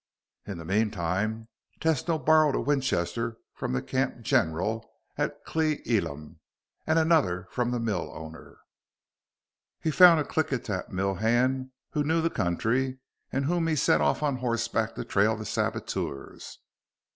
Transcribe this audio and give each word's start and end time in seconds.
In 0.47 0.57
the 0.57 0.65
meantime, 0.65 1.47
Tesno 1.79 2.17
borrowed 2.25 2.55
a 2.55 2.59
Winchester 2.59 3.37
from 3.53 3.73
the 3.73 3.83
camp 3.83 4.21
'general' 4.21 4.83
at 5.15 5.45
Cle 5.45 5.75
Elum 5.85 6.39
and 6.87 6.97
another 6.97 7.47
from 7.51 7.69
the 7.69 7.79
mill 7.79 8.11
owner. 8.15 8.57
He 9.79 9.91
also 9.91 9.97
found 9.97 10.19
a 10.19 10.23
Klickitat 10.23 10.89
mill 10.89 11.13
hand 11.13 11.69
who 11.91 12.03
knew 12.03 12.19
the 12.23 12.31
country 12.31 12.97
and 13.31 13.45
whom 13.45 13.67
he 13.67 13.75
set 13.75 14.01
off 14.01 14.23
on 14.23 14.37
horseback 14.37 14.95
to 14.95 15.05
trail 15.05 15.35
the 15.35 15.45
saboteurs. 15.45 16.57